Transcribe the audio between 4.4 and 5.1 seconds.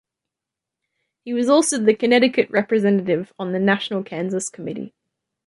Committee.